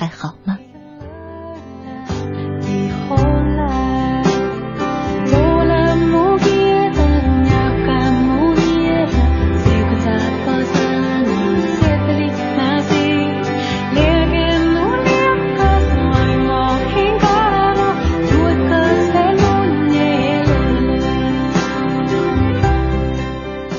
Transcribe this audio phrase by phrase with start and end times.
[0.00, 0.58] 还好吗？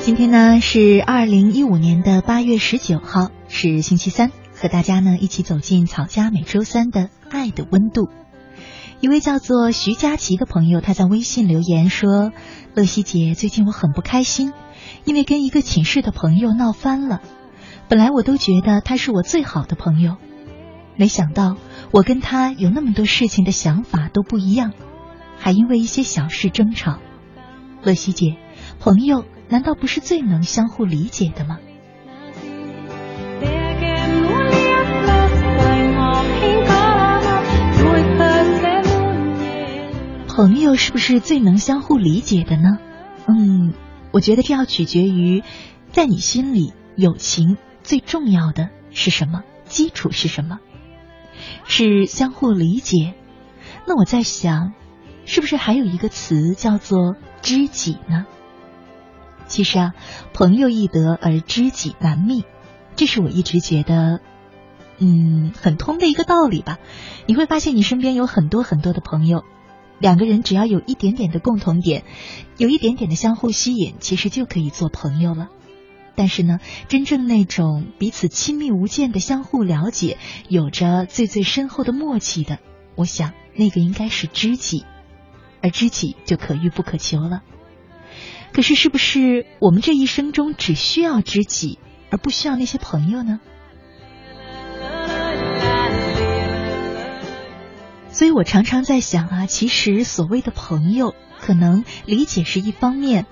[0.04, 4.30] 今天呢是二零一五年的八月十九号，是星期三。
[4.62, 8.08] 和大家呢一起走进草家每周三的爱的温度。
[9.00, 12.30] 一位叫做徐佳琪的朋友，他在微信留言说
[12.76, 14.52] ：“乐西姐，最近我很不开心，
[15.04, 17.22] 因为跟一个寝室的朋友闹翻了。
[17.88, 20.18] 本来我都觉得他是我最好的朋友，
[20.96, 21.56] 没想到
[21.90, 24.72] 我跟他有那么多事情的想法都不一样，
[25.38, 27.00] 还因为一些小事争吵。
[27.82, 28.36] 乐西姐，
[28.78, 31.58] 朋友难道不是最能相互理解的吗？”
[40.34, 42.78] 朋友是不是最能相互理解的呢？
[43.26, 43.74] 嗯，
[44.12, 45.42] 我觉得这要取决于，
[45.90, 49.42] 在你心里，友情最重要的是什么？
[49.66, 50.58] 基础是什么？
[51.66, 53.12] 是相互理解。
[53.86, 54.72] 那我在想，
[55.26, 58.24] 是不是还有一个词叫做知己呢？
[59.46, 59.94] 其实啊，
[60.32, 62.44] 朋友易得而知己难觅，
[62.96, 64.20] 这是我一直觉得，
[64.96, 66.78] 嗯，很通的一个道理吧。
[67.26, 69.44] 你会发现，你身边有很多很多的朋友。
[70.02, 72.02] 两个人只要有一点点的共同点，
[72.58, 75.48] 有一点点的相互吸引，其实就可以做朋友了。
[76.16, 76.58] 但是呢，
[76.88, 80.18] 真正那种彼此亲密无间的相互了解，
[80.48, 82.58] 有着最最深厚的默契的，
[82.96, 84.84] 我想那个应该是知己，
[85.62, 87.42] 而知己就可遇不可求了。
[88.52, 91.78] 可是，是不是我们这一生中只需要知己，
[92.10, 93.38] 而不需要那些朋友呢？
[98.22, 103.26] 所以我常常在想啊，其实所谓的朋友，可能理解是一方面，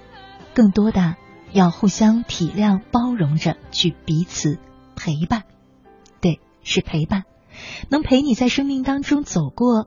[0.52, 1.14] 更多的
[1.52, 4.58] 要互相体谅、包容着去彼此
[4.96, 5.44] 陪伴。
[6.20, 7.22] 对，是陪伴，
[7.88, 9.86] 能陪你在生命当中走过，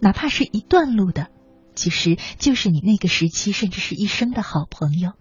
[0.00, 1.28] 哪怕是一段路的，
[1.76, 5.12] 其实就是你那个时期甚至是一生的好朋友。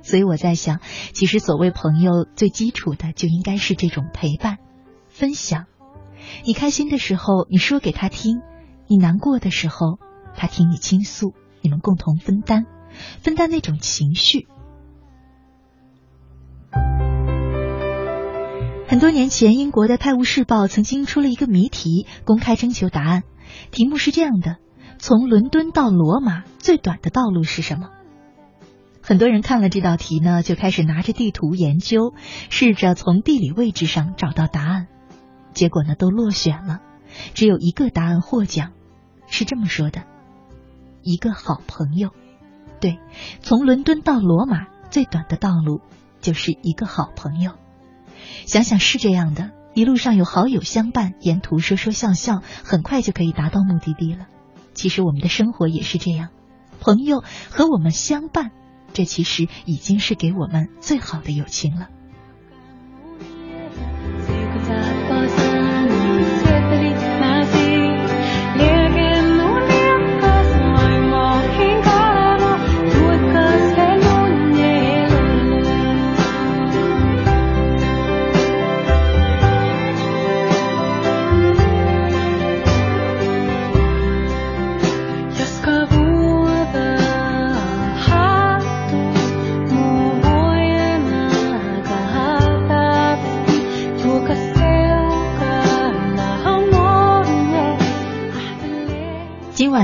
[0.00, 0.80] 所以我在想，
[1.12, 4.56] 其实所谓朋友，最基础的就应该是这种陪伴、
[5.10, 5.66] 分享。
[6.44, 8.40] 你开心的时候，你说给他听；
[8.88, 9.98] 你难过的时候，
[10.36, 11.34] 他听你倾诉。
[11.64, 12.66] 你们共同分担，
[13.20, 14.48] 分担那种情绪。
[18.88, 23.22] 很多年前，英国的《泰晤士报》曾经出了一个谜题，公开征求答案。
[23.70, 24.56] 题目是这样的：
[24.98, 27.90] 从伦敦到罗马最短的道路是什么？
[29.00, 32.12] 很多人看了这道题呢，就开始拿着地图研究，
[32.50, 34.88] 试着从地理位置上找到答案。
[35.54, 36.80] 结果呢，都落选了，
[37.34, 38.72] 只有一个答案获奖，
[39.26, 40.02] 是这么说的：
[41.02, 42.10] 一个好朋友。
[42.80, 42.98] 对，
[43.40, 45.80] 从伦敦到罗马最短的道路
[46.20, 47.52] 就是一个好朋友。
[48.46, 54.26] 想想是这样的，一路上有好友相伴，沿途说说笑笑，很快就可以达到目的地了。
[54.74, 56.30] 其实我们的生活也是这样，
[56.80, 58.50] 朋友和我们相伴，
[58.92, 61.88] 这其实已经是给我们最好的友情了。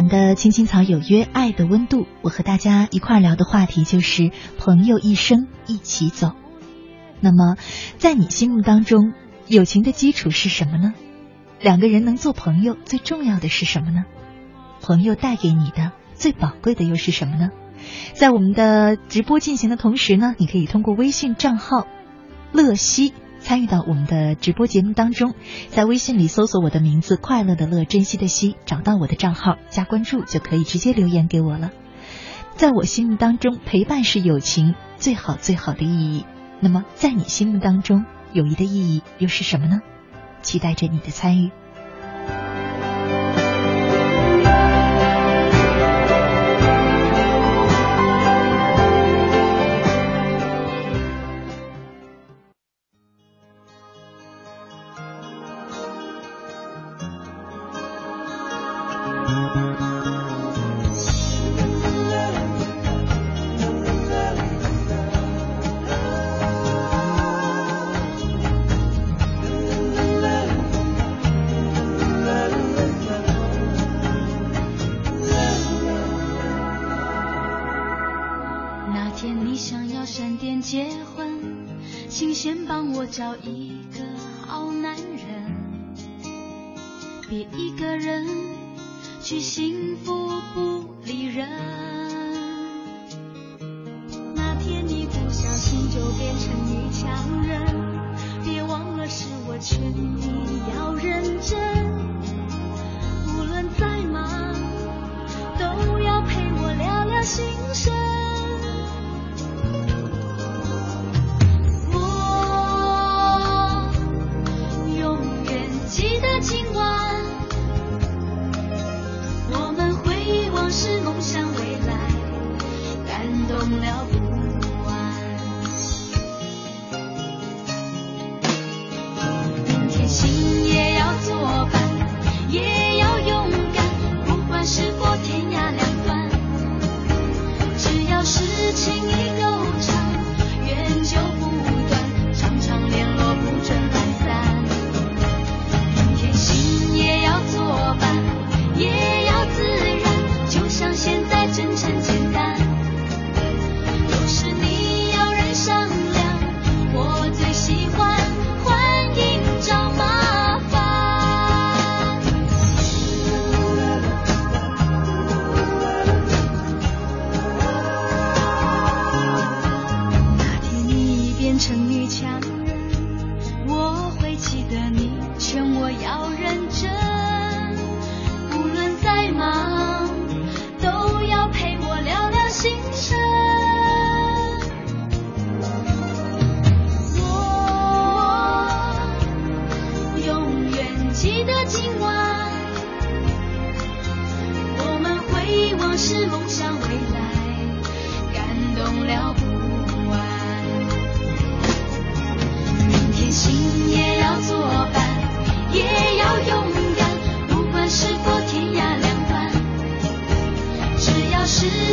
[0.07, 2.07] 的青青草有约，爱的温度。
[2.23, 6.33] 我和大家一块聊的话题就是朋友一生一起走。
[7.21, 7.57] 那么，
[7.97, 9.13] 在你心目当中，
[9.49, 10.95] 友情的基础是什么呢？
[11.61, 14.05] 两个人能做朋友，最重要的是什么呢？
[14.81, 17.51] 朋友带给你的最宝贵的又是什么呢？
[18.13, 21.87] 在我们的直播进行的同时呢，你可以通过微信账号
[22.53, 25.35] “乐西参与到我们的直播节目当中，
[25.71, 31.71] 在微信里搜索我的名字“快乐的乐，珍惜的惜”，找到我的账号加关注，就可以直接留言给我了。
[32.57, 36.25] 在我心目当中，陪伴是友情最好最好的意义。
[36.61, 39.81] 那么，在你心目当中，友谊的意义又是什么呢？
[40.43, 41.51] 期待着你的参与。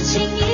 [0.05, 0.44] watching.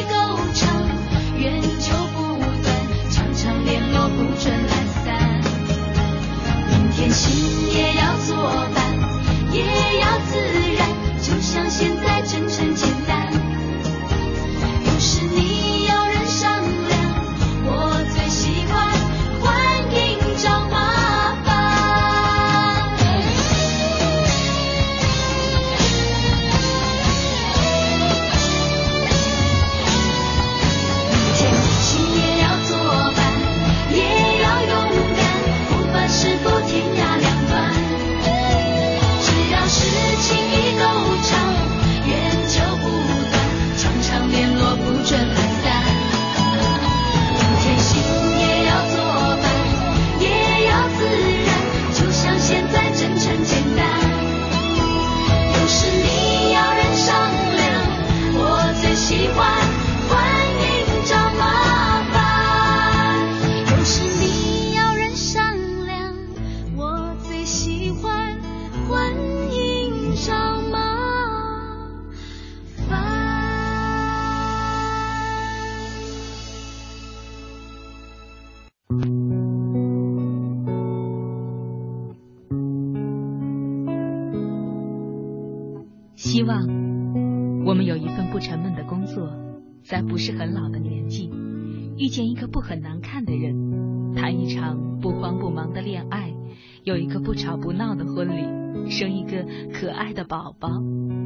[96.83, 100.69] 有一个不吵不闹的婚礼生一个可爱的宝宝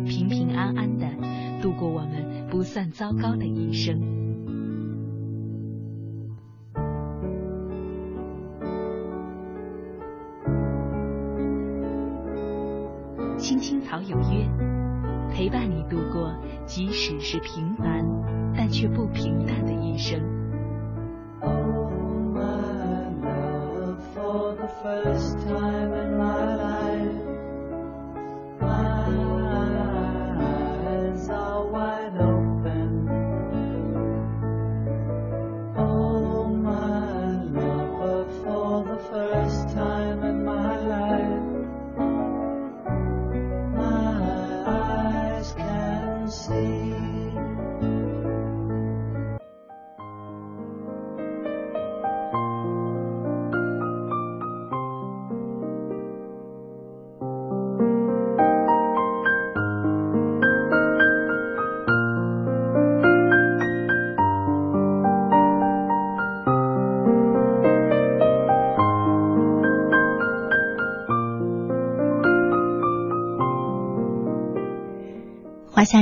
[0.05, 1.07] 平平安安的
[1.61, 3.97] 度过我们不算糟糕的一生。
[13.37, 14.49] 青青草有约
[15.31, 16.35] 陪伴你度过
[16.65, 18.05] 即使是平凡
[18.57, 20.34] 但却不平淡的一生。
[24.85, 25.64] 夏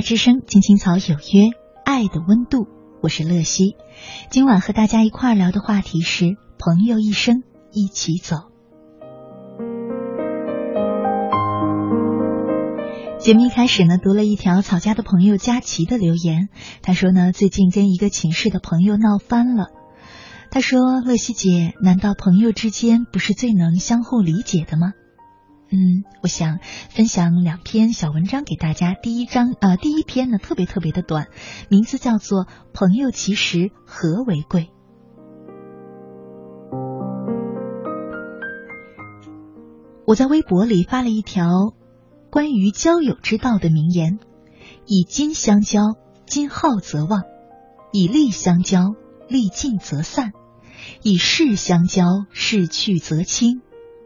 [0.04, 1.52] 之声，青青草有约，
[1.86, 2.68] 爱的温度，
[3.02, 3.78] 我是乐西。
[4.30, 7.42] 今晚和大家一块儿聊的话题是朋友一生
[7.72, 8.36] 一起走。
[13.18, 16.50] 节目一开始呢，读了一条草家的朋友佳琪的留言，
[16.82, 19.68] 他说呢，最近跟一个寝室的朋友闹翻了。
[20.52, 24.92] 他说：“乐西姐，难道朋友之间不是最能相互理解的吗？”
[25.76, 26.60] 嗯，我想
[26.92, 28.94] 分享两篇小文章给大家。
[28.94, 31.30] 第一章，呃，第一篇呢特别特别的短，
[31.68, 34.62] 名字叫做《朋友其实和为贵》。
[40.06, 41.74] 我在微博里发了一条
[42.30, 44.20] 关于交友之道的名言：
[44.86, 45.96] 以金相交，
[46.28, 47.22] 金耗则忘；
[47.92, 48.94] 以利相交，
[49.28, 50.34] 利尽则散；
[51.02, 53.62] 以势相交，势去则清；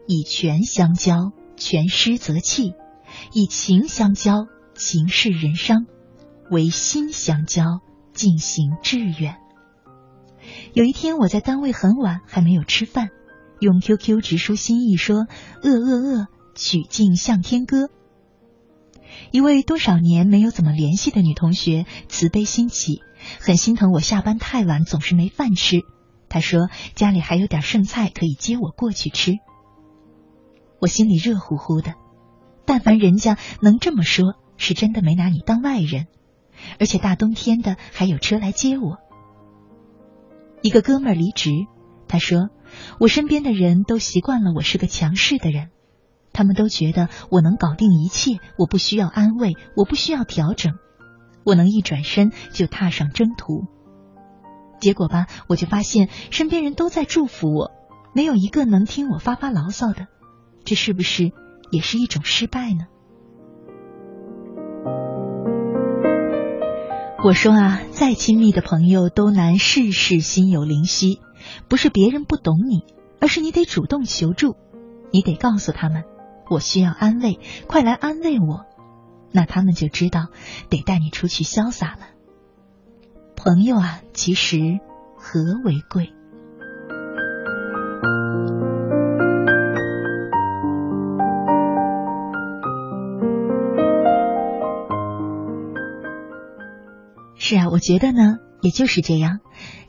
[0.06, 1.32] 以权相交。
[1.58, 2.74] 全失则弃，
[3.32, 5.86] 以情相交，情是人伤；
[6.50, 7.80] 唯心相交，
[8.12, 9.36] 进行致远。
[10.72, 13.08] 有一天，我在单位很晚，还没有吃饭，
[13.60, 15.26] 用 QQ 直抒心意说
[15.62, 17.90] ：“饿饿饿，曲径向天歌。”
[19.32, 23.02] 一位多少年没有怎么联系的女同学慈悲心起，
[23.40, 25.82] 很心疼我下班太晚，总是没饭吃。
[26.28, 29.38] 她说家里还有点剩菜，可以接我过去吃。
[30.80, 31.94] 我心里热乎乎的，
[32.64, 36.06] 但凡人家能这么说，是真的没拿你当外人。
[36.80, 38.98] 而且大冬天的还有车来接我。
[40.60, 41.50] 一个哥们儿离职，
[42.08, 42.50] 他说
[42.98, 45.70] ：“我身边的人都习惯了我是个强势的人，
[46.32, 50.74] 他们都觉得我能搞定一切，我不需要安慰，我不需要调整，
[51.44, 53.66] 我能一转身就踏上征途。
[54.80, 57.70] 结果吧，我就发现身边人都在祝福我，
[58.14, 60.08] 没有一个能听我发发牢骚的。”
[60.68, 61.32] 这是不是
[61.70, 62.88] 也是一种失败呢？
[67.24, 71.20] 我说啊，再亲密的朋友都难事事心有灵犀，
[71.68, 72.84] 不是别人不懂你，
[73.18, 74.56] 而是你得主动求助，
[75.10, 76.04] 你得告诉他们
[76.50, 78.66] 我需要安慰，快来安慰我，
[79.32, 80.26] 那他们就知道
[80.68, 82.08] 得带你出去潇洒了。
[83.36, 84.80] 朋友啊，其实
[85.16, 86.12] 和为贵。
[97.48, 99.40] 是啊，我觉得呢，也就是这样。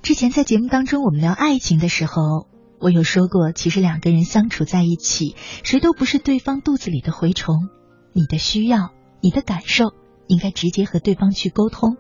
[0.02, 2.48] 之前在节目当中，我们聊爱情的时候，
[2.80, 5.36] 我有说过，其实两个人相处在一起，
[5.66, 7.68] 谁都不是对方肚子里的蛔虫。
[8.14, 9.92] 你的需要，你的感受，
[10.28, 11.98] 应该直接和对方去沟通，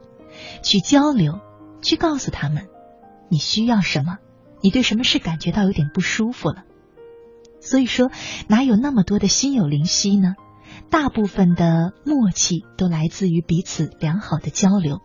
[0.63, 1.41] 去交流，
[1.81, 2.67] 去告诉他们
[3.29, 4.15] 你需要什么，
[4.61, 6.63] 你对什么事感觉到有点不舒服了。
[7.59, 8.09] 所以说，
[8.47, 10.35] 哪有那么多的心有灵犀呢？
[10.89, 15.01] 大部分的默契都来自于彼此良好的交流。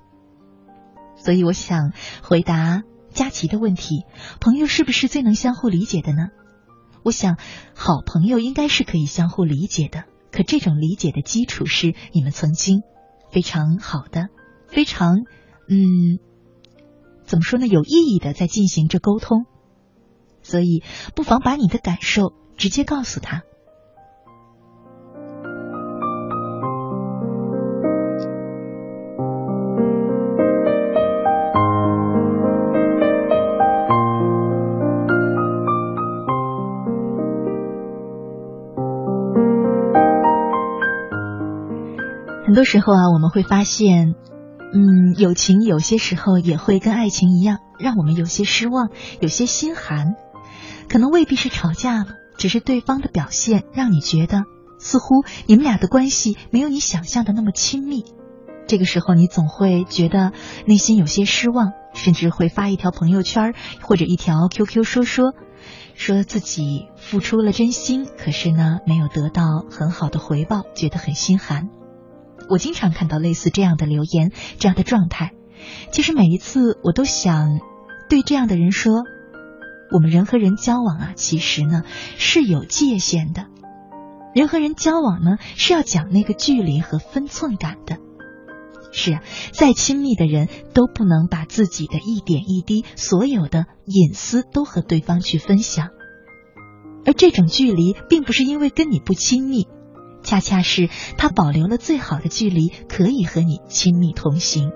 [1.24, 4.04] 所以我想回答佳琪的问题：
[4.40, 6.28] 朋友是不是最能相互理解的呢？
[7.02, 7.38] 我想，
[7.74, 10.04] 好朋友应该是可以相互理解的。
[10.30, 12.82] 可这种理解的基础是你们曾经
[13.30, 14.28] 非常好的、
[14.68, 15.24] 非常
[15.66, 16.18] 嗯，
[17.24, 17.66] 怎么说呢？
[17.68, 19.46] 有意义的在进行着沟通。
[20.42, 20.82] 所以，
[21.14, 23.44] 不妨把你的感受直接告诉他。
[42.54, 44.14] 很多时候啊，我们会发现，
[44.72, 50.14] 嗯，友情有些时候也会跟爱情一样，让我们有些失望，有些心寒。
[50.88, 52.06] 可能未必是吵架了，
[52.38, 54.44] 只是对方的表现让你觉得
[54.78, 58.04] 似乎你们俩的关系没有你想象的那么亲密。
[58.68, 60.30] 这个时候，你总会觉得
[60.64, 65.32] 内心有些失望，甚至会发一条朋友圈或者一条 QQ 说说，
[65.96, 71.68] 说自己付出了真心，可是呢没有得到很好的回报，觉得很心寒。
[72.48, 75.32] 我经常看到类似这样的留言，这样的状态。
[75.90, 77.60] 其实每一次，我都想
[78.08, 79.04] 对这样的人说：
[79.90, 81.82] 我们人和人交往啊，其实呢
[82.18, 83.46] 是有界限的。
[84.34, 87.98] 人和人交往呢，是要讲那个距离和分寸感的。
[88.92, 89.22] 是啊，
[89.52, 95.88] 再亲密的人都不能把自己的一点一滴、所有的隐私都和对方去分享。
[97.06, 99.66] 而这种距离，并不是因为跟你不亲密，
[100.24, 104.72] 恰恰是他保留了最好的距离，可以和你亲密同行。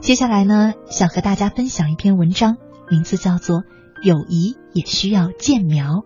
[0.00, 2.56] 接下来呢，想和大家分享一篇文章，
[2.88, 3.58] 名字叫做
[4.02, 5.96] 《友谊也需要建苗》。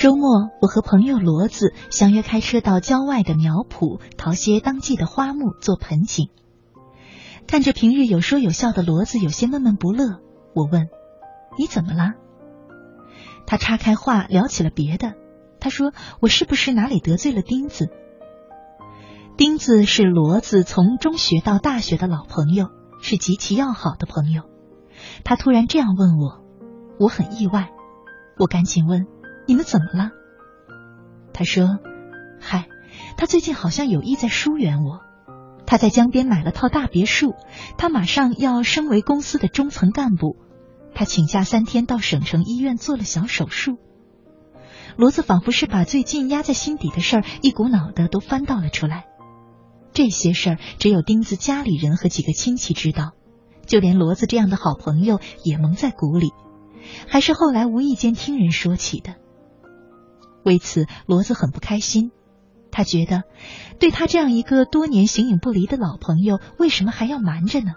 [0.00, 6.30] 周末，我和朋友骡子相约开车到郊外的苗圃，淘些当季的花木做盆景。
[7.46, 10.20] 看着平日有说有笑的骡子，有些闷闷不乐。
[10.54, 10.88] 我问
[11.58, 12.14] ：“你怎么了？”
[13.44, 15.16] 他岔开话聊起了别的。
[15.60, 15.92] 他说
[16.22, 17.90] ：“我是不是哪里得罪了钉子？”
[19.36, 22.68] 钉子是骡子从中学到大学的老朋友，
[23.02, 24.44] 是极其要好的朋友。
[25.24, 26.40] 他突然这样问我，
[26.98, 27.68] 我很意外。
[28.38, 29.06] 我赶紧问。
[29.50, 30.12] 你们怎么了？
[31.32, 31.80] 他说
[32.40, 32.68] ：“嗨，
[33.16, 35.00] 他最近好像有意在疏远我。
[35.66, 37.34] 他在江边买了套大别墅，
[37.76, 40.36] 他马上要升为公司的中层干部。
[40.94, 43.78] 他请假三天到省城医院做了小手术。”
[44.96, 49.06] 骡子仿佛是把最近压在心底的事儿一股脑的都翻倒了出来。
[49.92, 53.14] 这些事儿只有钉子家里人和几个亲戚知道，
[53.66, 56.30] 就连骡子这样的好朋友也蒙在鼓里，
[57.08, 59.16] 还是后来无意间听人说起的。
[60.44, 62.10] 为此，骡子很不开心。
[62.72, 63.24] 他觉得，
[63.78, 67.72] 对他这样一个多年形影不离的老朋友，为什么还要瞒着呢？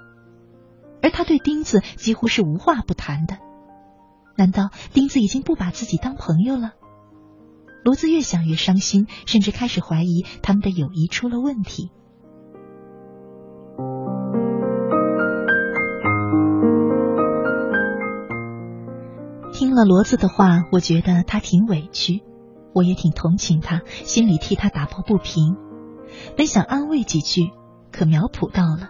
[1.02, 3.38] 而他对钉子几乎是无话不谈的。
[4.38, 6.74] 难道钉子已经不把自己当朋友了？
[7.84, 11.92] 骡子越想越伤心，甚至开始怀疑他们的友谊出了问题。
[19.52, 22.24] 听了骡子的话，我觉得他挺委屈。
[22.74, 25.56] 我也挺同情他，心里替他打抱不平。
[26.36, 27.52] 本想安慰几句，
[27.92, 28.90] 可苗圃到了，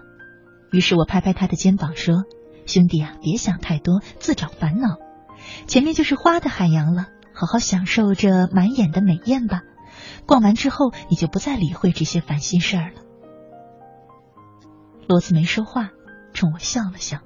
[0.71, 2.23] 于是我拍拍他的肩膀说
[2.65, 4.97] ：“兄弟啊，别想太多，自找烦恼。
[5.67, 9.61] 前面就是花的海洋了，好好享受这满眼的美艳吧。
[10.25, 13.01] 逛完之后，你就不再理会这些烦心事儿了。”
[15.07, 15.89] 骡子没说话，
[16.33, 17.19] 冲我笑了笑。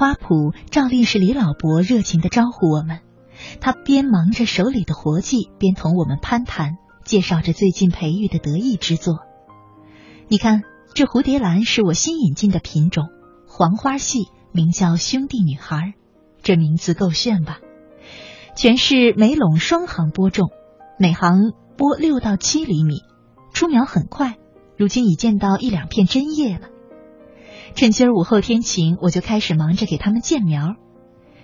[0.00, 3.00] 花圃，照例是李老伯热情的招呼我们。
[3.60, 9.18] 他边忙着手里的活计，边同我们攀谈，介绍着最近培育的得意之作。
[10.26, 10.62] 你看，
[10.94, 13.08] 这蝴蝶兰是我新引进的品种，
[13.46, 15.92] 黄花系，名叫兄弟女孩。
[16.40, 17.58] 这名字够炫吧？
[18.56, 20.48] 全是每垄双行播种，
[20.98, 23.02] 每行播六到七厘米，
[23.52, 24.38] 出苗很快，
[24.78, 26.68] 如今已见到一两片针叶了。
[27.74, 30.76] 趁今儿午后天晴，我就开始忙着给他们建苗。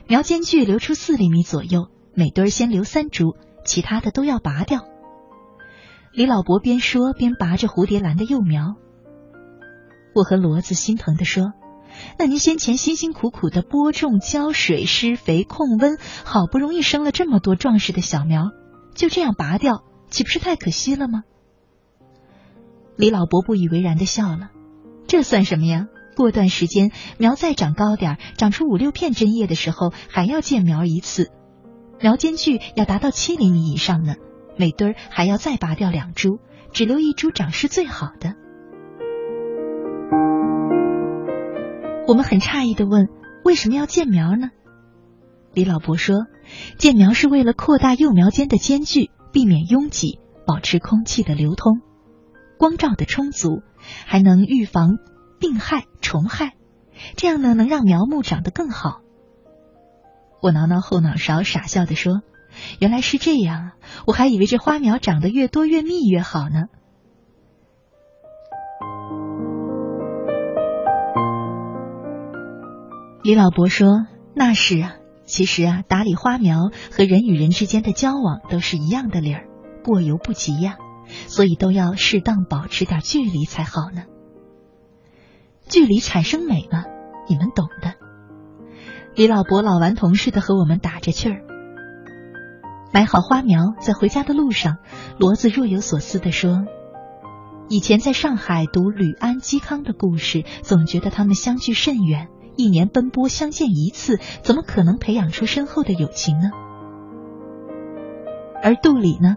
[0.07, 4.85] 苗间距留出四厘米左右，每堆先留三株，其他的都要拔掉。
[6.13, 8.75] 李老伯边说边拔着蝴蝶兰的幼苗。
[10.15, 11.53] 我和骡子心疼的说
[12.19, 18.51] ：“那您先前辛辛苦苦的播种、浇水、施肥、控温，好不容易生了这么多壮实的小苗，
[18.95, 21.23] 就这样拔掉，岂不是太可惜了吗？”
[22.97, 24.51] 李老伯不以为然的笑了
[25.07, 31.31] ：“这算什么呀？”过段时间，苗再长高点，长出五六片针叶的时候，还要见苗一次。
[32.01, 34.15] 苗间距要达到七厘米以上呢，
[34.57, 36.41] 每堆儿还要再拔掉两株，
[36.73, 38.35] 只留一株长势最好的。
[42.09, 43.09] 我们很诧异的问
[43.45, 44.51] ：“为什么要建苗呢？
[45.53, 46.27] 李老伯说，
[46.79, 51.81] 建苗是为了扩大幼苗间的间距，避免拥挤，保持空气的流通，
[52.59, 53.63] 光照的充足，
[54.07, 54.99] 还能预防
[55.39, 56.55] 病害虫害，
[57.17, 59.01] 这样呢能让苗木长得更好。
[60.43, 62.23] 我挠挠后脑勺，傻笑的说
[62.79, 63.73] ：“原来是这样啊，
[64.07, 66.65] 我还以为这花苗长得越多越密越好呢。”
[73.25, 74.95] 李老伯说：“那是啊，
[75.25, 79.49] 其实啊，打理花苗和人与人之间的交往都是一样的理儿，
[79.83, 80.77] 过犹不及呀，
[81.27, 84.05] 所以都要适当保持点距离才好呢。
[85.69, 86.85] 距离产生美嘛，
[87.29, 87.95] 你们懂的。”
[89.15, 91.43] 李老伯老顽童似的和我们打着趣儿。
[92.93, 94.79] 买好花苗，在回家的路上，
[95.19, 96.65] 骡子若有所思的说
[97.69, 106.49] ：“以前在上海读吕安、嵇康的故事，总觉得他们相距甚远。”一年奔波相见一次，怎么可能培养出深厚的友情呢？
[108.63, 109.37] 而杜里呢，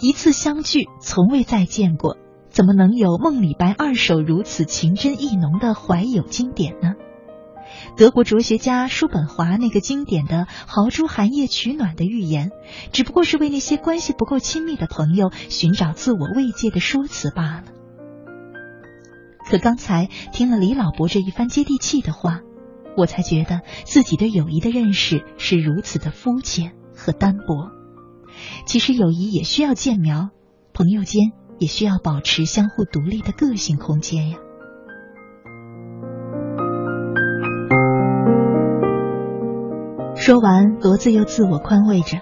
[0.00, 2.16] 一次相聚从未再见过，
[2.60, 6.92] 怎么能有梦李白二首如此情真意浓的怀友经典呢？
[7.96, 12.50] 德国哲学家叔本华那个经典的“豪猪寒夜取暖”的寓言，
[12.92, 17.64] 只不过是为那些关系不够亲密的朋友寻找自我慰藉的说辞罢了。
[19.48, 22.42] 可刚才听了李老伯这一番接地气的话，
[22.94, 27.70] 我才觉得自己对友谊的认识是如此的肤浅和单薄。
[28.66, 30.28] 其实友谊也需要建苗，
[30.74, 34.38] 朋友间也需要保持相互独立的个性空间呀。
[40.16, 42.18] 说完，骡子又自我宽慰着：“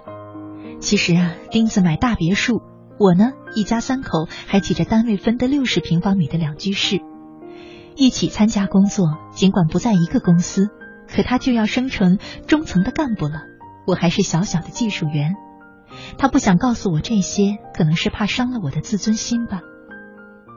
[0.81, 2.63] 其实啊，钉子买大别墅，
[2.99, 7.01] 我呢，一家三口还挤着单位分的六十平方米的两居室。”
[7.97, 10.69] 一起参加工作，尽管不在一个公司，
[11.13, 13.43] 可他就要升成中层的干部了。
[13.87, 15.35] 我还是小小的技术员。
[16.19, 19.63] 他不想告诉我这些，可能是怕伤了我的自尊心吧。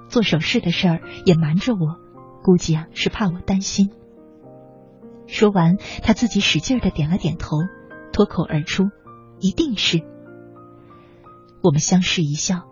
[0.09, 1.97] 做首饰的事儿也瞒着我，
[2.43, 3.91] 估计啊是怕我担心。
[5.27, 7.57] 说完，他自己使劲的点了点头，
[8.11, 8.89] 脱口而出
[9.39, 10.01] ：“一定是。”
[11.63, 12.63] 我们相视一笑。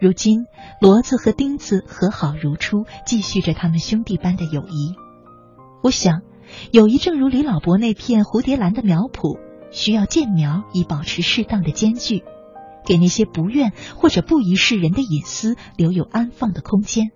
[0.00, 0.46] 如今，
[0.80, 4.96] 骡子和钉子和好如初，继续着他们兄弟般的友谊。
[5.84, 6.22] 我想，
[6.72, 9.38] 友谊正如李老伯那片蝴蝶兰的苗圃，
[9.72, 12.22] 需要建苗以保持适当的间距，
[12.86, 17.10] 给那些不愿或者不宜示人的隐私留有安放的空间。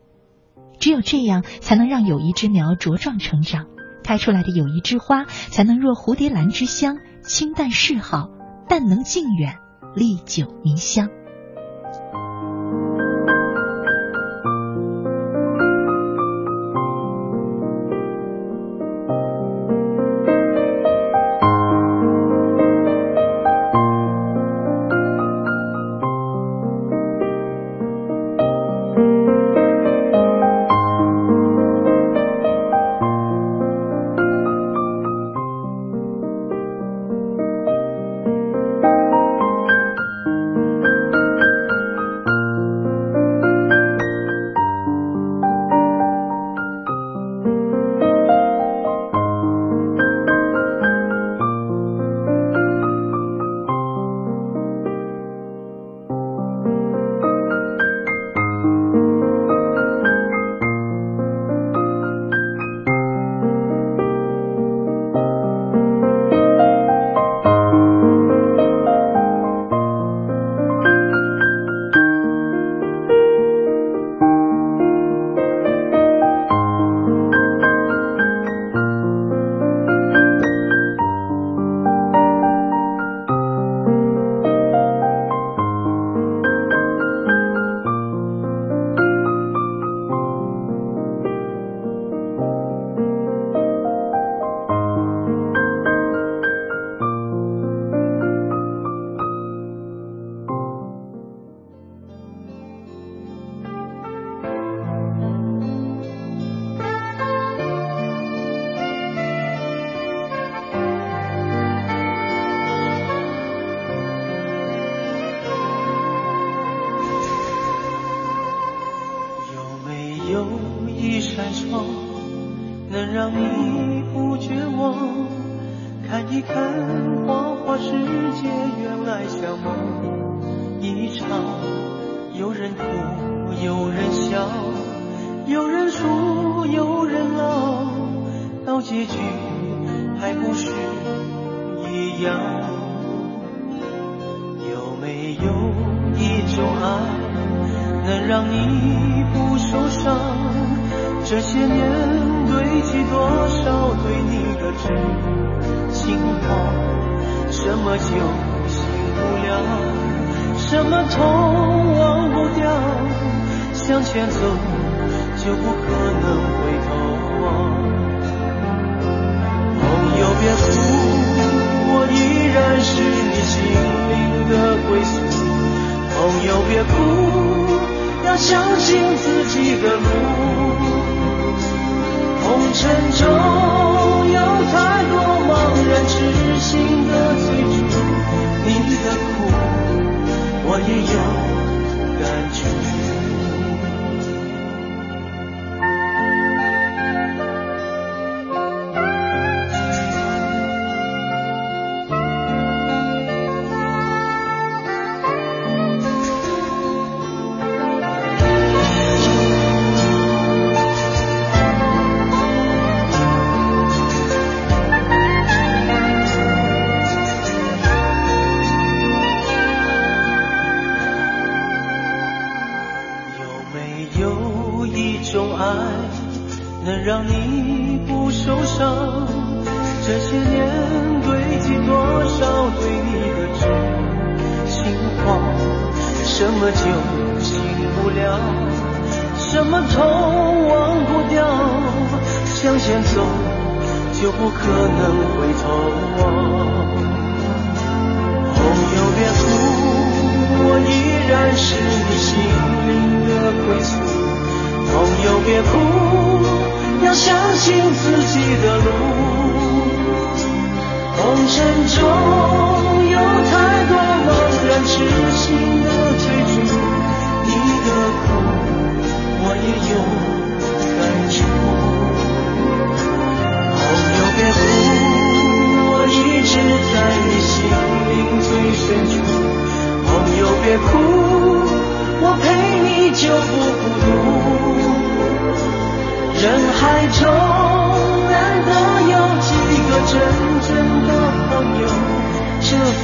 [0.79, 3.67] 只有这样，才能让友谊之苗茁壮成长，
[4.03, 8.29] 开出来的友谊之花才能若蝴蝶兰之香，清淡嗜好，
[8.69, 9.59] 但能静远，
[9.95, 11.09] 历久弥香。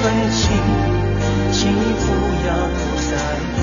[0.03, 0.51] 份情
[1.53, 2.07] 请你不
[2.45, 2.51] 要
[2.97, 3.17] 再在
[3.55, 3.57] 乎。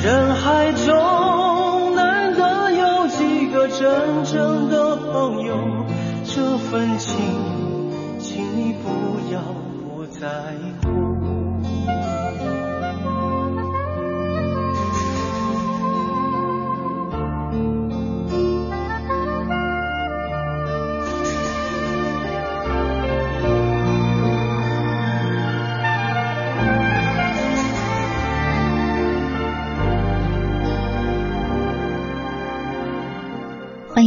[0.00, 5.58] 人海中难得有几个真正的朋友
[6.22, 7.16] 这份情
[8.20, 8.88] 请你不
[9.32, 9.40] 要
[9.82, 10.28] 不在
[10.84, 11.15] 乎。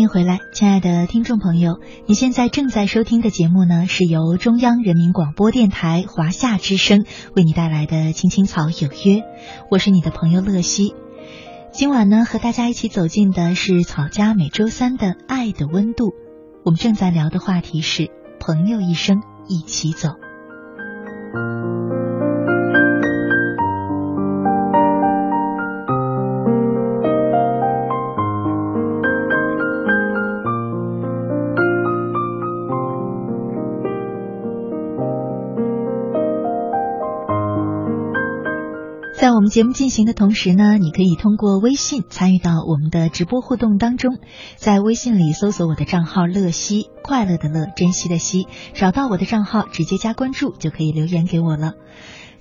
[0.09, 9.21] 回来，亲爱的听众朋友，你现在正在收听的节目呢，是由中央人民广播电台华夏之声为你带来的《青青草有约》，
[9.69, 10.95] 我是你的朋友乐西。
[11.71, 16.05] 今晚呢，和大家一起走进的是草家每周三的《爱的温度》，
[16.65, 20.09] 我们正在聊的话题是朋友一生一起走。
[39.29, 44.17] 在我们节目进行的同时呢，你可以通过微信参与到我们的直播互动当中，
[44.55, 51.73] 在微信里搜索我的账号“乐西”，快乐的乐，珍惜的惜，找到我的账号，直接加关注就可以留言给我了。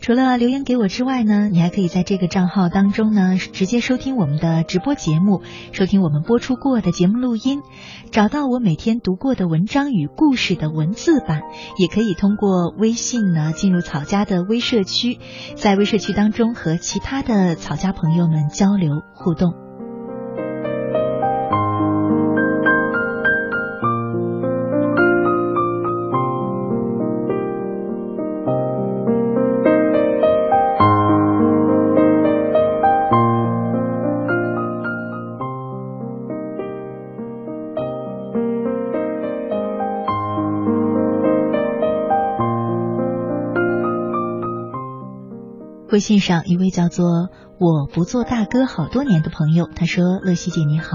[0.00, 7.61] 除了留言给我之外呢，你还可以在这个账号当中呢，直接收听我们的直播节目，收听我们播出过的节目录音，
[8.11, 11.42] 找到我每天读过的文章与故事的文字版，
[11.78, 15.18] 也可以通过微信呢进入草家的微社区，
[15.56, 19.67] 在微社区当中和其他的草家朋友们交流互动。
[45.98, 50.90] 微信上一位叫做“我不做大哥好多年”的朋友，他说：“乐西姐你好，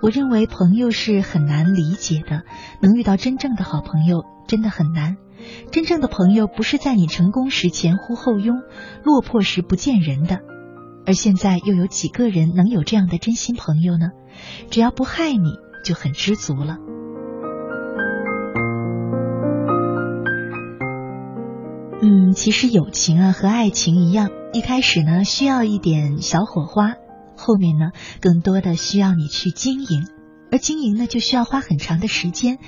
[0.00, 2.44] 我认为朋友是很难理解的，
[2.80, 5.16] 能遇到真正的好朋友真的很难。
[5.72, 8.62] 真正的朋友不是在你成功时前呼后拥，
[9.02, 10.38] 落魄时不见人的。
[11.04, 14.10] 而现在又有几个人能有这样的真心朋友呢？
[14.70, 15.50] 只要不害你，
[15.84, 16.76] 就很知足了。”
[22.06, 26.94] 嗯，其实友情啊和爱情一样，一开始呢需要一点小火花，
[27.36, 27.90] 后面呢
[28.20, 30.06] 更多的需要你去经营，
[30.52, 32.60] 而经营呢就需要花很长的时间，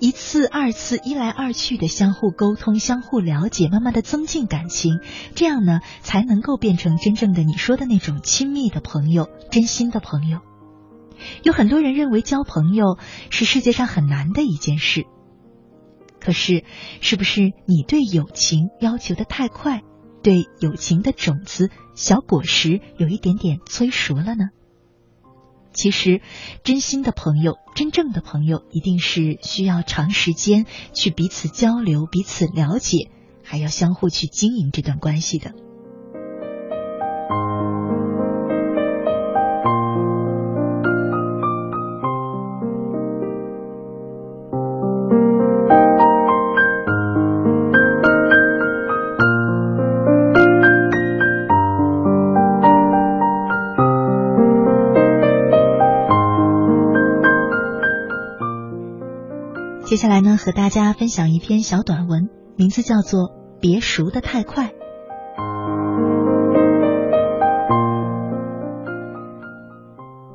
[0.00, 5.00] 一次二次一来二去的相互沟通、相互了解，慢慢的增进感情，
[5.34, 10.38] 这样呢才能够变成真正的你说的那种亲密的朋友、真心的朋友。
[11.42, 12.96] 有很多人认为交朋友
[13.28, 15.04] 是世界上很难的一件事。
[16.18, 16.64] 可是，
[17.02, 19.82] 是不是你对友情要求的太快，
[20.26, 24.46] 对友情的种子、小果实有一点点催熟了呢？
[25.72, 26.20] 其实，
[26.64, 33.08] 真心的朋友、真正的朋友，一定是需要长时间去彼此交流、彼此了解，
[33.44, 35.52] 还要相互去经营这段关系的。
[60.36, 63.20] 和大家分享一篇小短文，名字叫做
[63.60, 64.68] 《别熟的太快》。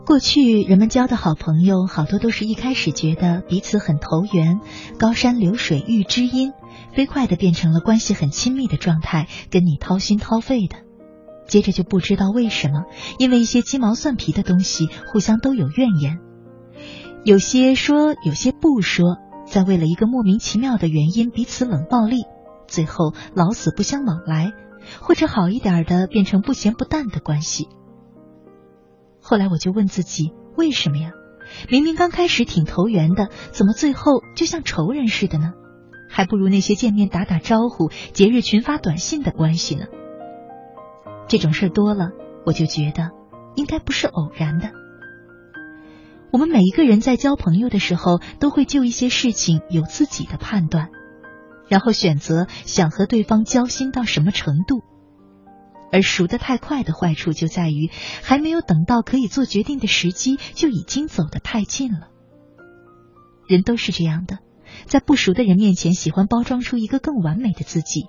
[0.06, 4.60] 过去人们交的好朋友，好多都是一开始觉得彼此很投缘，
[5.00, 6.52] 高山流水遇知音，
[6.94, 10.76] 飞快的变成了关系很亲密的状态，跟你掏心掏肺的。
[11.48, 12.84] 接着就不知道为什么，
[13.20, 16.20] 因为一些鸡毛蒜皮的东西，互相都有怨言，
[17.24, 19.18] 有些说，有些不说。
[19.52, 22.24] 在为了一个莫名其妙的原因彼此冷暴力，
[22.68, 24.54] 最后老死不相往来，
[25.02, 27.68] 或者好一点的变成不咸不淡的关系。
[29.22, 31.12] 后来我就问自己，为什么呀？
[31.70, 35.52] 明明刚开始挺投缘的，怎么最后就像仇人似的呢？
[36.10, 39.88] 还不如那些见面打打招呼、节日群发短信的关系呢。
[41.28, 42.12] 这种事多了，
[42.46, 43.10] 我就觉得
[43.56, 44.72] 应该不是偶然的。
[46.32, 50.90] 我们每一个人在交朋友的时候，都会就一些事情有自己的判断，
[51.68, 54.82] 然后选择想和对方交心到什么程度。
[55.92, 57.90] 而熟得太快的坏处就在于，
[58.24, 62.08] 还没有等到可以做决定的时机，就已经走得太近了。
[63.46, 64.40] 人都是这样的，
[64.86, 68.06] 在不熟的人面前，喜欢包装出一个更完美的自己，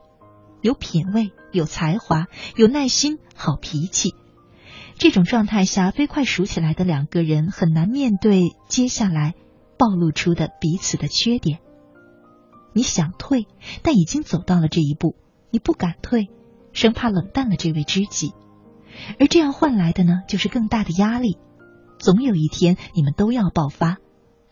[0.61, 4.14] 有品味、有才华、有耐心、好脾气。
[4.96, 9.35] 这种状态下，飞快熟起来的两个人很难面对接下来
[9.78, 11.59] 暴露出的彼此的缺点。
[12.72, 13.46] 你想退，
[13.83, 15.16] 但已经走到了这一步，
[15.50, 16.28] 你不敢退，
[16.72, 18.33] 生怕冷淡了这位知己，
[19.18, 21.37] 而这样换来的呢，就是更大的压力。
[21.98, 23.98] 总有一天，你们都要爆发，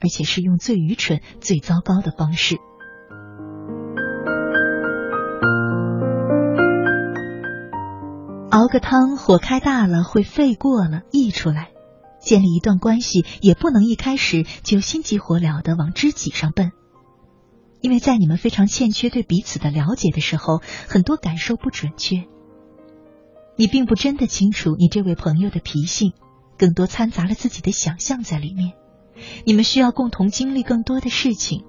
[0.01, 2.59] 而且是用最愚蠢、最糟糕的方式。
[8.51, 11.71] 熬个汤，火开大了会沸过了溢出来。
[12.21, 16.73] 建立一段关系，也不能一开始就心急火燎的往知己上奔，
[17.81, 22.25] 因为在你们非常欠缺对彼此的了解的时候，很多感受不准确。
[23.57, 26.13] 你并不真的清楚你这位朋友的脾性，
[26.59, 28.73] 更多掺杂了自己的想象在里面。
[29.45, 31.65] 你们需要共同经历更多的事情，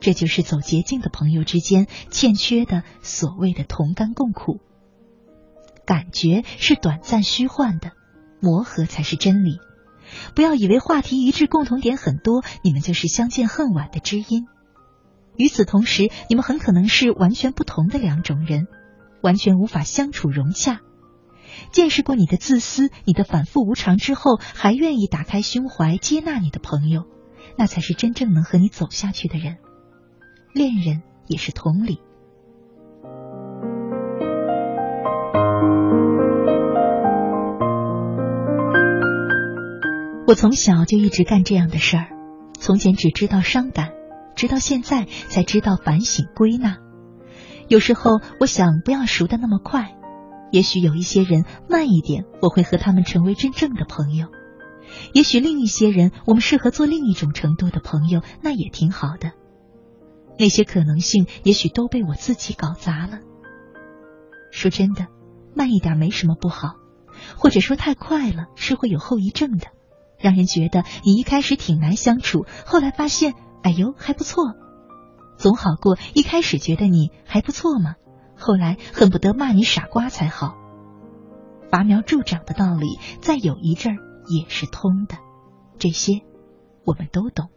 [0.00, 4.60] 这就是走捷径的朋友之间欠缺的所谓的同甘共苦。
[5.90, 7.90] 感觉是短暂虚幻的，
[8.40, 9.58] 磨合才是真理。
[10.36, 14.46] 不要以为话题一致、共同点很多，你们就是相见恨晚的知音。
[15.36, 18.68] 与此同时，你们很可能是完全不同的两种人，
[19.20, 20.78] 完全无法相处融洽。
[21.72, 27.02] 见识过你的自私、你的反复无常之后，还愿意打开胸怀接纳你的朋友，
[27.58, 29.56] 那才是真正能和你走下去的人。
[30.54, 31.98] 恋人也是同理。
[40.30, 42.06] 我从小就一直干这样的事儿，
[42.56, 43.90] 从前只知道伤感，
[44.36, 46.76] 直到现在才知道反省归纳。
[47.66, 49.96] 有时候我想不要熟的那么快，
[50.52, 54.28] 也许有一些人慢一点，我会和他们成为真正的朋友；
[55.12, 59.32] 也许另一些人，我们适合做另一种程度的朋友，那也挺好的。
[60.38, 63.18] 那些可能性，也许都被我自己搞砸了。
[64.52, 65.08] 说真的。
[65.56, 66.76] 慢一点没什么不好，
[67.36, 69.66] 或者说太快了是会有后遗症的，
[70.20, 74.44] 让人觉得你一开始挺难相处，后来发现哎呦还不错，
[75.36, 77.94] 总好过一开始觉得你还不错嘛，
[78.36, 80.54] 后来恨不得骂你傻瓜才好。
[81.70, 83.98] 拔苗助长的道理，在有一阵儿
[84.28, 85.16] 也是通的，
[85.78, 86.22] 这些
[86.84, 87.48] 我们都懂。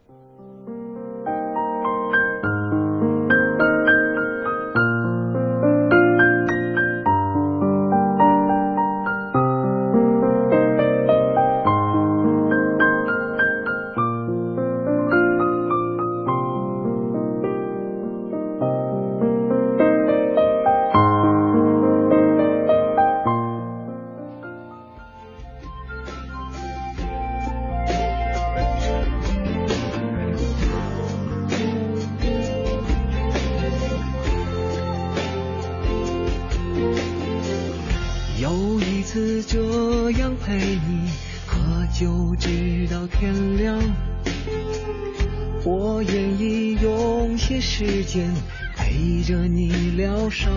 [47.76, 48.32] 时间
[48.76, 50.48] 陪着你疗伤。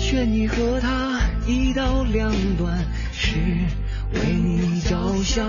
[0.00, 2.76] 劝你和他一刀两断
[3.12, 3.36] 是
[4.14, 5.48] 为你着想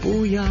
[0.00, 0.42] 不要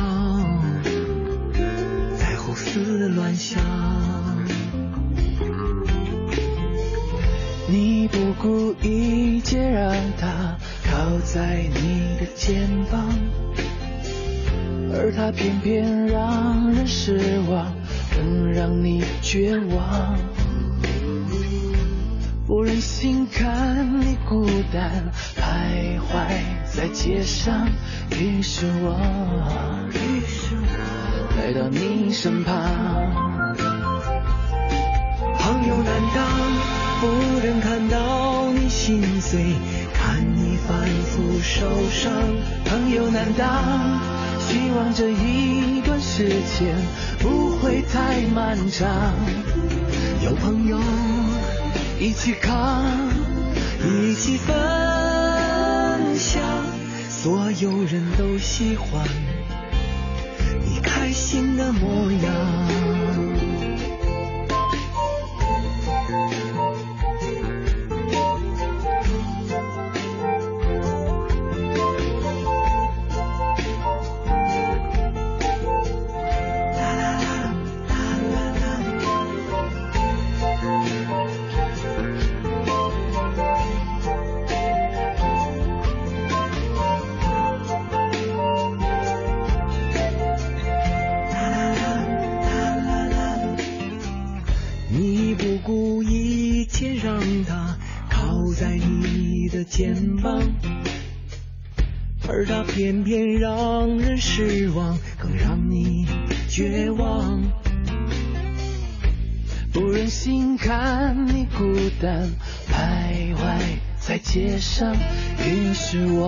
[115.90, 116.28] 是我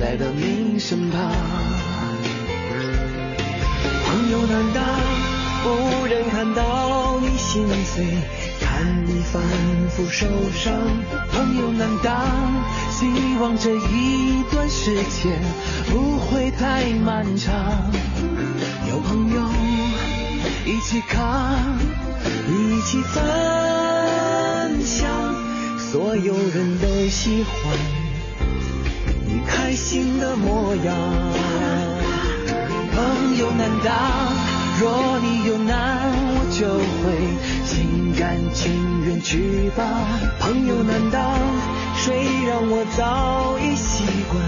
[0.00, 1.20] 来到你身旁，
[4.06, 4.84] 朋友难当，
[5.64, 8.06] 不忍看到你心碎，
[8.60, 9.42] 看你反
[9.90, 10.24] 复受
[10.54, 10.72] 伤，
[11.32, 12.14] 朋友难当，
[12.92, 13.06] 希
[13.40, 15.42] 望这一段时间
[15.90, 17.90] 不会太漫长，
[18.88, 19.42] 有朋友
[20.64, 21.76] 一起扛，
[22.46, 23.75] 一起分。
[25.96, 27.72] 所有人都喜欢
[29.26, 30.94] 你开心的模样，
[32.92, 33.94] 朋友难当，
[34.78, 36.68] 若你有难，我就
[37.00, 37.16] 会
[37.64, 39.88] 心甘情愿去帮。
[40.38, 41.32] 朋友难当，
[41.96, 44.38] 谁让我早已习惯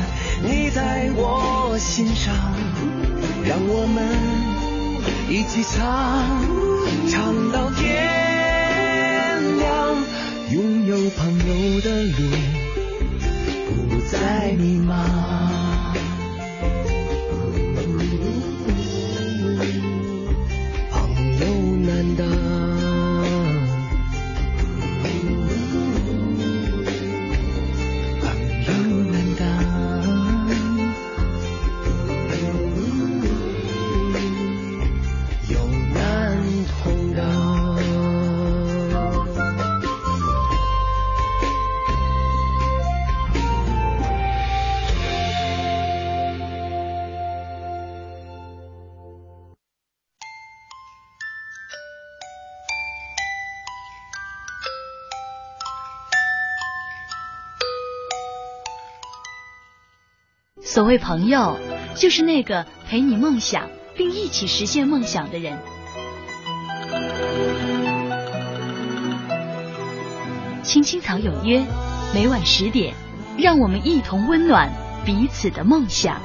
[0.43, 2.35] 你在我心上，
[3.43, 4.07] 让我们
[5.31, 8.18] 一起唱，唱到天。
[10.51, 12.31] 拥有朋友的路
[13.67, 15.58] 不再迷茫。
[60.79, 61.59] 所谓朋友，
[61.97, 65.59] 就是那个陪你梦想并一起实现梦想的人。
[70.63, 71.65] 青青草有约，
[72.15, 72.95] 每晚十点，
[73.37, 74.71] 让我们一同温暖
[75.05, 76.21] 彼此的梦想。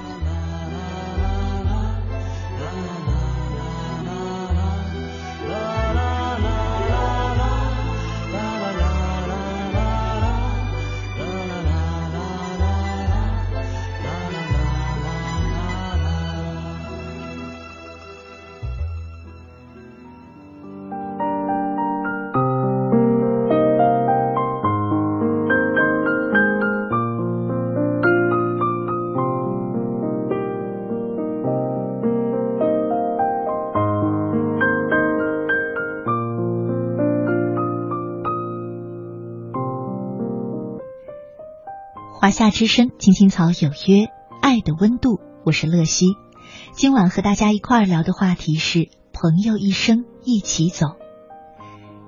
[42.24, 44.08] 华夏之声，青青草有约，
[44.42, 46.06] 爱的温度，我是乐西。
[46.72, 50.96] 今晚和大家一块儿聊的话题是朋友一生一起走。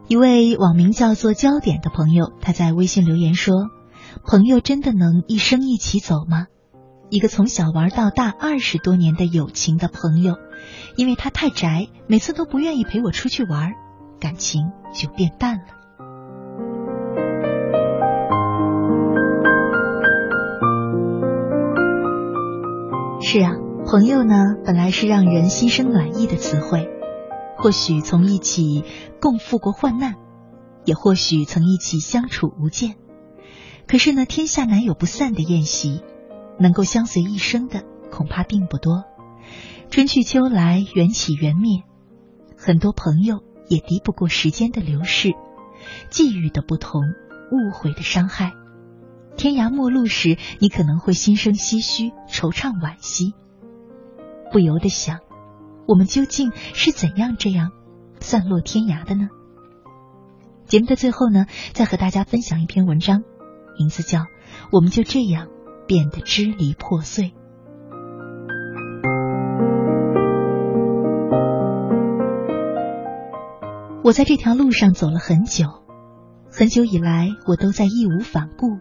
[0.07, 3.68] 一位网名叫做焦点的朋友，他在微信留言说
[4.26, 6.47] ：“朋友真的能一生一起走吗？
[7.09, 10.36] 一个从小玩到大二十多年的友情的朋友，
[10.95, 13.74] 因为他太宅，每次都不愿意陪我出去玩，
[14.22, 15.63] 感情就变淡了。”
[23.38, 23.52] 是啊，
[23.86, 26.88] 朋友呢，本来是让人心生暖意的词汇，
[27.58, 28.86] 或许从一起
[29.20, 30.16] 共赴过患难，
[30.86, 32.96] 也或许曾一起相处无间。
[33.90, 36.00] 可是呢，天下难有不散的宴席，
[36.62, 39.04] 能够相随一生的恐怕并不多。
[39.90, 41.84] 春去秋来，缘起缘灭，
[42.56, 45.34] 很多朋友也敌不过时间的流逝，
[46.10, 47.02] 际遇的不同，
[47.52, 48.54] 误会的伤害。
[49.38, 53.34] 天涯陌路时，你可能会心生唏嘘、惆怅、惋惜，
[54.52, 55.20] 不由得想：
[55.88, 57.72] 我们究竟是怎样这样
[58.20, 59.28] 散落天涯的呢？
[60.66, 63.24] 节目的最后呢，再和大家分享一篇文章，
[63.78, 64.20] 名字叫
[64.72, 65.48] 《我们就这样
[65.86, 67.26] 变得支离破碎》。
[74.04, 75.66] 我在这条路上走了很久，
[76.52, 78.80] 很久以来，我都在义无反顾。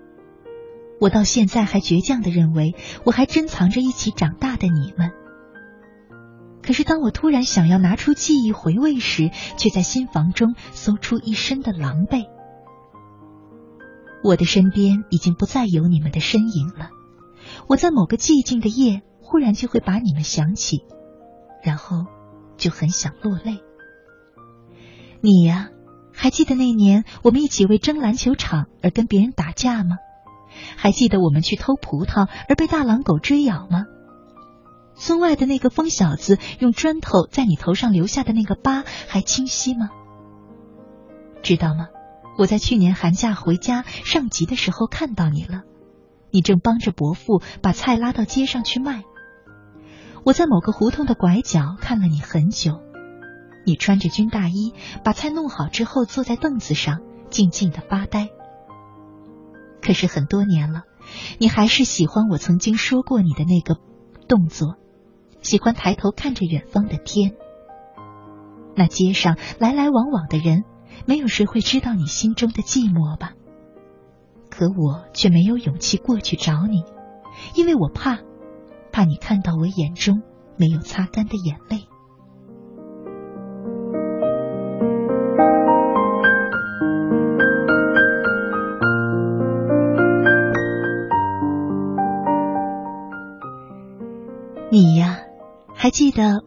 [1.01, 2.75] 我到现在还倔强的认为，
[3.05, 5.11] 我还珍藏着一起长大的你们。
[6.63, 12.27] 可是当我突然想要拿出记忆回味时，却在心房中搜出一身的狼狈。
[14.23, 16.89] 我的身边已经不再有你们的身影了。
[17.67, 20.85] 我在某个寂静的夜，忽然就会把你们想起，
[21.63, 22.07] 然后
[22.57, 23.63] 就很想落泪。
[25.21, 25.69] 你呀，
[26.15, 29.97] 还记得那年我们一起为争篮球场而跟别人打架吗？
[30.77, 33.87] 还记得我们去偷葡萄而被大狼狗追咬吗？
[34.97, 39.91] 村外的那个疯小子用砖头在你头上留下的那个疤还清晰吗？
[41.43, 41.89] 知道吗？
[42.39, 45.63] 我在去年寒假回家上集的时候看到你了，
[46.31, 49.05] 你正帮着伯父把菜拉到街上去卖。
[50.25, 52.81] 我在某个胡同的拐角看了你很久，
[53.67, 54.73] 你穿着军大衣，
[55.05, 57.01] 把菜弄好之后坐在凳子上
[57.31, 58.31] 静静的发呆。
[59.85, 60.85] 可是很多年了，
[61.39, 63.79] 你还是喜欢我曾经说过你的那个
[64.27, 64.77] 动作，
[65.43, 67.35] 喜欢抬头看着远方的天。
[68.75, 70.65] 那街上来来往往的人，
[71.05, 73.35] 没有谁会知道你心中的寂寞吧？
[74.49, 76.83] 可我却没有勇气过去找你，
[77.55, 78.21] 因为我怕，
[78.91, 80.23] 怕你看到我眼中
[80.57, 81.89] 没有擦干的眼泪。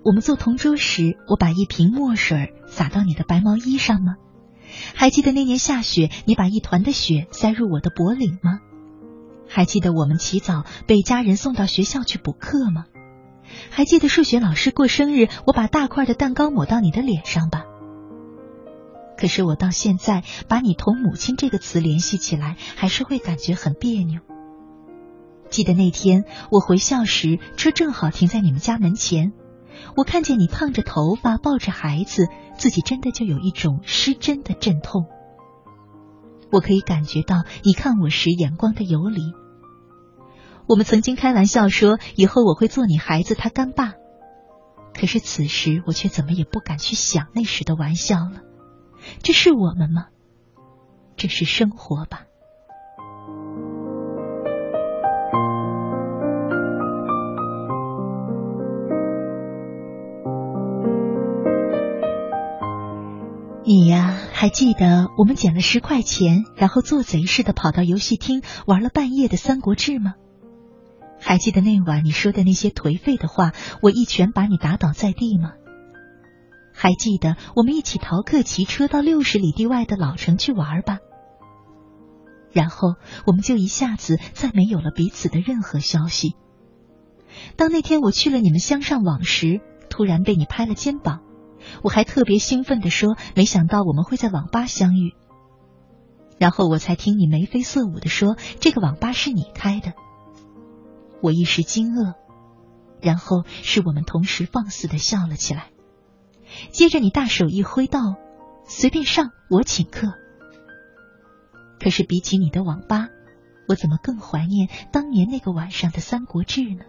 [0.08, 4.16] 我们做同桌时，我把一瓶墨水洒到你的白毛衣上吗？
[4.96, 8.62] 还记得那年下雪，你把一团的雪塞入我的脖领吗？
[9.50, 12.86] 还记得我们起早被家人送到学校去补课吗？
[13.70, 17.66] 还记得数学老师过生日，我把大块的蛋糕抹到你的脸上吧？
[19.18, 24.22] 可是我到现在把你同母亲这个词联系起来，还是会感觉很别扭。
[25.50, 29.34] 记得那天我回校时，车正好停在你们家门前。
[29.96, 35.06] 我看见你烫着头发，抱着孩子，自己真的就有一种失真的阵痛。
[36.52, 39.22] 我可以感觉到你看我时眼光的游离。
[40.68, 43.94] 我们曾经开玩笑说，以后我会做你孩子他干爸。
[44.94, 48.42] 可是此时我却怎么也不敢去想那时的玩笑了。
[49.22, 50.08] 这是我们吗？
[51.16, 52.26] 这是生活吧。
[64.40, 70.14] 还记得我们捡了十块钱，然后做贼似的跑到游戏厅玩了半夜的《三国志》吗？
[71.20, 75.54] 还记得那晚你说的那些颓废的话，我一拳把你打倒在地吗？
[76.72, 81.00] 还记得我们一起逃课骑车到六十里地外的老城去玩吧？
[82.52, 82.94] 然后
[83.26, 86.36] 我们就一下子再没有了彼此的任何消息。
[87.56, 91.22] 当那天我去了你们乡上网时，突然被你拍了肩膀。
[91.84, 95.16] 我还特别兴奋地说：“没想到我们会在网吧相遇。”
[96.40, 99.94] 然后我才听你眉飞色舞地说：“这个网吧是你开的。”
[101.22, 102.14] 我一时惊愕，
[103.02, 105.72] 然后是我们同时放肆地笑了起来。
[106.72, 108.00] 接着你大手一挥道
[108.68, 110.14] ：“随便上，我请客。”
[111.82, 113.08] 可是比起你的网吧，
[113.68, 116.86] 我怎么更怀念当年那个晚上的《三国志》呢？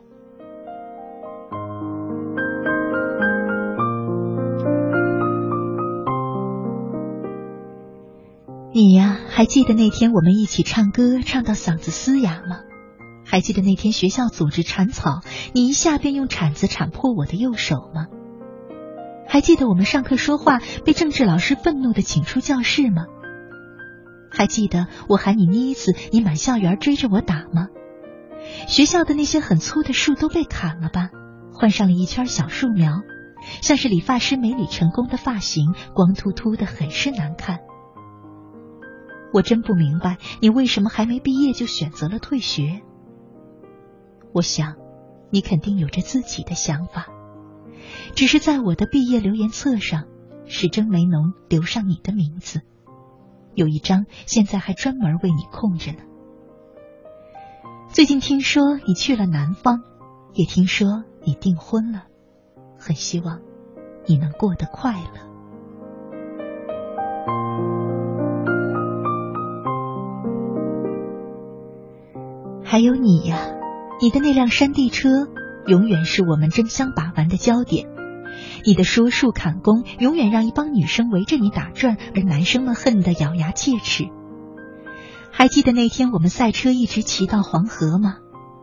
[8.70, 12.60] 你呀，还记得那天我们一起唱歌唱到嗓子嘶哑吗？
[13.24, 15.20] 还记得那天学校组织铲草，
[15.54, 18.06] 你一下便用铲子铲破我的右手吗？
[19.26, 23.06] 还记得我们上课说话被政治老师愤怒的请出教室吗？
[24.30, 27.68] 还记得我喊你妮子，你满校园追着我打吗？
[28.66, 31.08] 学校的那些很粗的树都被砍了吧，
[31.54, 33.00] 换上了一圈小树苗，
[33.62, 37.60] 像是理发师没理成功的发型，光秃秃的，很是难看。
[39.32, 42.82] 我真不明白你为什么还没毕业就选择了退学。
[44.32, 44.76] 我想，
[45.30, 47.08] 你肯定有着自己的想法，
[48.14, 50.04] 只是在我的毕业留言册上，
[50.46, 52.62] 始终没能留上你的名字。
[53.54, 55.98] 有一张现在还专门为你空着呢。
[57.88, 59.82] 最近听说你去了南方，
[60.34, 62.04] 也听说你订婚了，
[62.78, 63.40] 很希望
[64.06, 65.28] 你能过得快乐。
[72.70, 73.38] 还有你呀，
[73.98, 75.08] 你的那辆山地车
[75.66, 77.88] 永远是我们争相把玩的焦点。
[78.66, 84.10] 你的说树砍工永远让一帮女生围着你打转，而男生们恨得咬牙切齿。
[85.30, 88.16] 还记得那天我们赛车一直骑到黄河吗？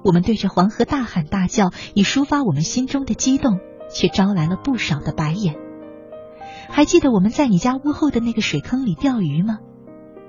[0.04, 3.58] 我们对着黄河大喊大叫，以抒发我们心中的激动，
[3.92, 5.56] 却招来了不少的白眼。
[6.70, 9.58] 还记得我们在你家屋后的那个水坑里钓鱼吗？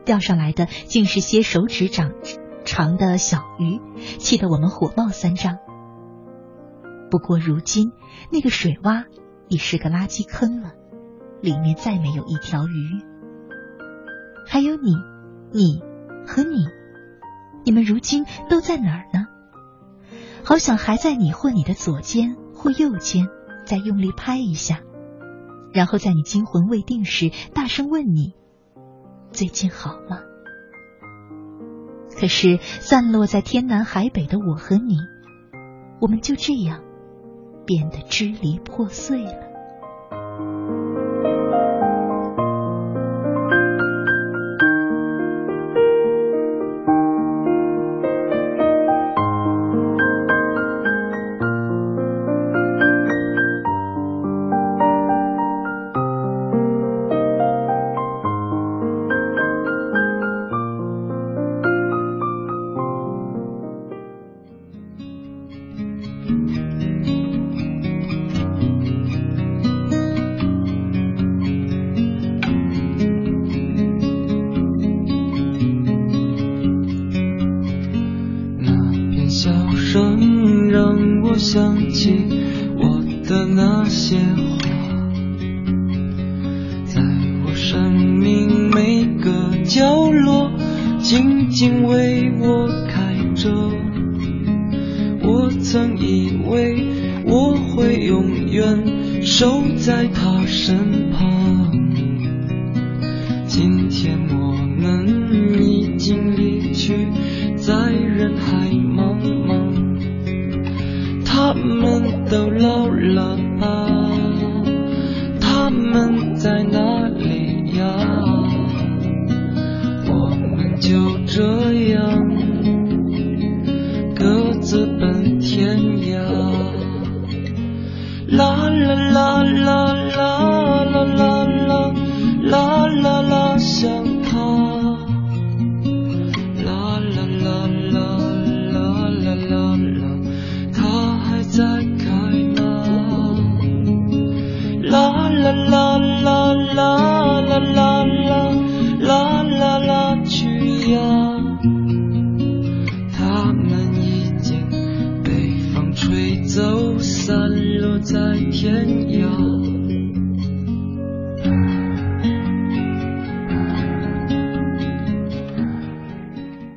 [0.06, 2.12] 钓上来的竟是些手指长。
[2.66, 3.80] 长的小鱼，
[4.18, 5.56] 气得我们火冒三丈。
[7.10, 7.92] 不过如今
[8.30, 9.04] 那个水洼
[9.48, 10.72] 已是个垃圾坑了，
[11.40, 13.04] 里面再没有一条鱼。
[14.44, 14.96] 还有你，
[15.52, 15.80] 你
[16.26, 16.66] 和你，
[17.64, 19.26] 你们如今都在哪儿呢？
[20.44, 23.28] 好想还在你或你的左肩或右肩
[23.64, 24.80] 再用力拍一下，
[25.72, 28.34] 然后在你惊魂未定时大声问你：
[29.30, 30.18] 最近好吗？
[32.18, 34.96] 可是，散落在天南海北的我和你，
[36.00, 36.82] 我们就这样
[37.64, 39.45] 变得支离破碎了。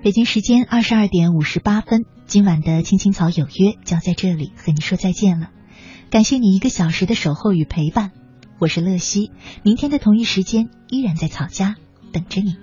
[0.02, 5.52] 北京时间二十二点五十八分，今晚的青青草有约就要在这里和你说再见了。
[6.10, 8.12] 感谢你一个小时的守候与陪伴，
[8.58, 9.30] 我是乐西，
[9.62, 11.76] 明天的同一时间依然在草家
[12.12, 12.56] 等着你。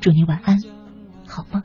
[0.00, 0.62] 祝你晚安，
[1.26, 1.64] 好梦。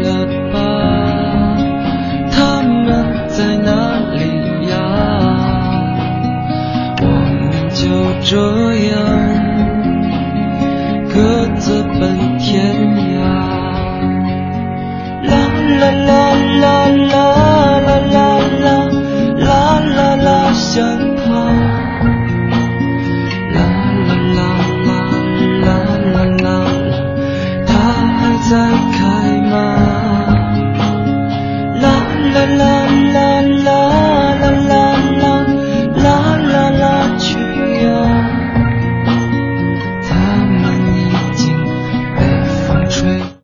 [8.31, 8.97] 这样
[11.13, 13.10] 各自奔天。
[13.10, 13.10] 涯